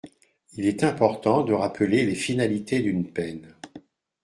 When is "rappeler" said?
1.53-2.03